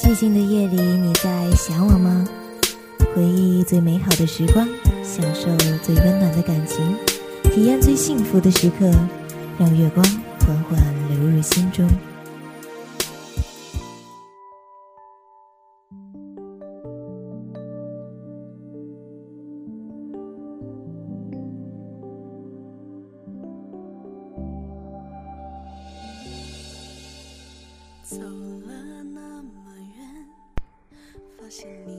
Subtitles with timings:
[0.00, 2.26] 寂静的夜里，你在想我吗？
[3.14, 4.66] 回忆最美好的时光，
[5.04, 6.96] 享受最温暖的感情，
[7.44, 8.90] 体验最幸福的时刻，
[9.58, 10.02] 让月光
[10.46, 11.86] 缓缓流入心中。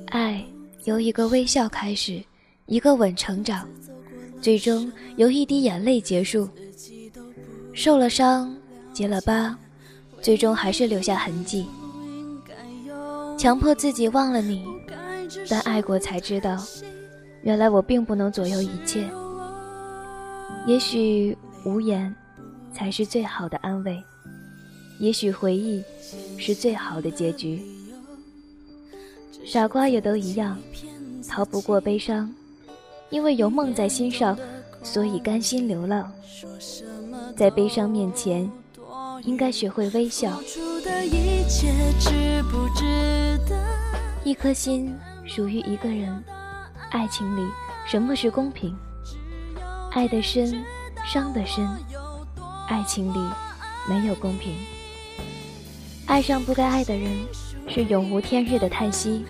[0.08, 0.46] 爱
[0.86, 2.24] 由一个微笑开始，
[2.66, 3.68] 一个吻成长，
[4.42, 6.48] 最终由一滴眼泪结束。
[7.74, 8.56] 受了伤，
[8.94, 9.58] 结了疤，
[10.22, 11.66] 最终还是留下痕迹。
[13.38, 14.64] 强迫自己忘了你，
[15.50, 16.62] 但爱过才知道，
[17.42, 19.10] 原来我并不能左右一切。
[20.68, 22.14] 也许无言
[22.74, 24.02] 才是最好的安慰，
[25.00, 25.84] 也许回忆
[26.38, 27.62] 是最好的结局。
[29.46, 30.58] 傻瓜也都一样，
[31.28, 32.34] 逃不过悲伤，
[33.10, 34.38] 因为有梦在心上，
[34.82, 36.10] 所以甘心流浪。
[37.36, 38.50] 在悲伤面前，
[39.24, 40.40] 应该学会微笑。
[44.24, 46.24] 一颗心属于一个人，
[46.92, 47.46] 爱情里
[47.86, 48.74] 什么是公平？
[49.92, 50.64] 爱的深，
[51.06, 51.68] 伤的深，
[52.70, 53.20] 爱情里
[53.90, 54.54] 没有公平。
[56.06, 57.12] 爱上不该爱的人。
[57.68, 59.24] 是永无天日的叹息，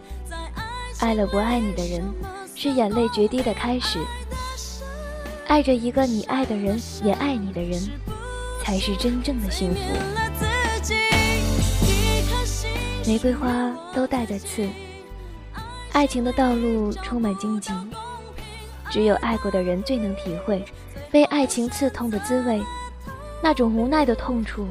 [1.01, 2.13] 爱了不爱你的人，
[2.55, 3.99] 是眼泪决堤的开始。
[5.47, 7.81] 爱着一个你爱的人，也爱你的人，
[8.63, 9.81] 才是真正的幸福。
[13.07, 14.69] 玫瑰花都带着刺，
[15.91, 17.73] 爱情的道路充满荆棘，
[18.91, 20.63] 只有爱过的人最能体会
[21.09, 22.61] 被爱情刺痛的滋味，
[23.41, 24.67] 那种无奈的痛楚，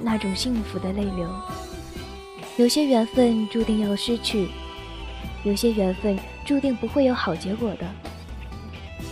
[0.00, 1.28] 那种幸福的泪流。
[2.56, 4.48] 有些缘分注定要失去，
[5.44, 7.86] 有些缘分注定不会有好结果的。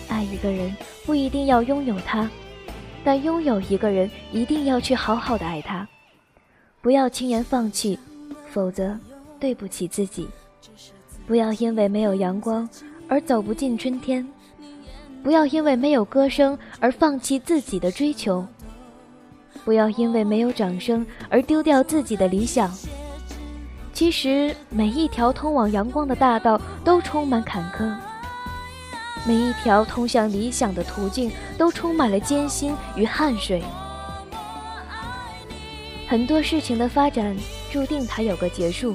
[0.09, 0.75] 爱一个人
[1.05, 2.29] 不一定要拥有他，
[3.05, 5.87] 但拥有一个人一定要去好好的爱他，
[6.81, 7.99] 不要轻言放弃，
[8.51, 8.99] 否则
[9.39, 10.29] 对不起自己。
[11.27, 12.69] 不要因为没有阳光
[13.09, 14.27] 而走不进春天，
[15.23, 18.47] 不要因为没有歌声而放弃自己的追求，
[19.65, 22.73] 不要因为没有掌声而丢掉自己的理想。
[23.97, 27.91] 其实每一条通往阳光的大道都充满坎坷，
[29.27, 33.65] 每一条通向理想的途径都充满了艰辛与汗水。
[36.07, 37.35] 很多事情的发展
[37.73, 38.95] 注定它有个结束，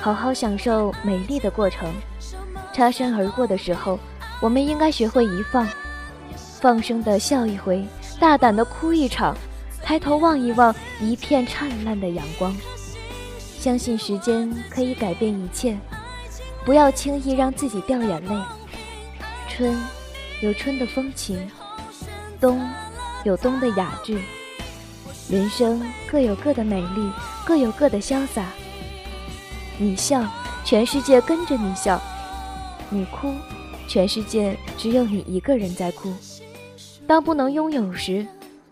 [0.00, 1.92] 好好享受美丽的过程。
[2.72, 3.98] 擦身而过的时候，
[4.40, 5.68] 我们应该学会遗放，
[6.62, 7.84] 放声的笑一回，
[8.18, 9.36] 大胆的哭一场，
[9.82, 12.56] 抬头望一望一片灿烂的阳光。
[13.66, 15.76] 相信时间可以改变一切，
[16.64, 18.40] 不要轻易让自己掉眼泪。
[19.48, 19.76] 春
[20.40, 21.50] 有春的风情，
[22.40, 22.64] 冬
[23.24, 24.20] 有冬的雅致。
[25.28, 27.10] 人生各有各的美丽，
[27.44, 28.44] 各有各的潇洒。
[29.78, 30.24] 你笑，
[30.64, 31.98] 全世界跟着你笑；
[32.88, 33.34] 你哭，
[33.88, 36.14] 全世界只有你一个人在哭。
[37.04, 38.24] 当不能拥有时，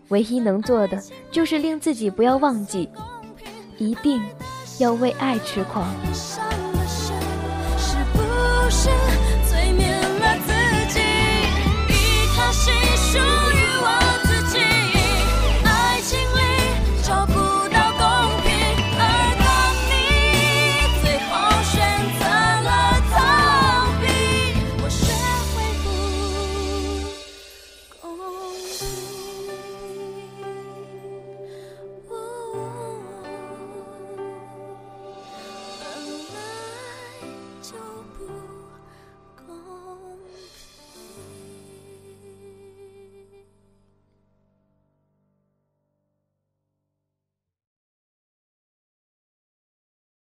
[0.07, 2.87] 唯一能做的就是令自己不要忘记，
[3.77, 4.23] 一定。
[4.77, 5.95] 要为爱痴狂。